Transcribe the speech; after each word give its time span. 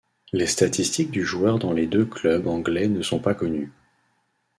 Les 0.33 0.47
statistiques 0.47 1.11
du 1.11 1.23
joueur 1.23 1.59
dans 1.59 1.73
les 1.73 1.85
deux 1.85 2.05
clubs 2.05 2.47
anglais 2.47 2.87
ne 2.87 3.03
sont 3.03 3.19
pas 3.19 3.35
connues. 3.35 3.71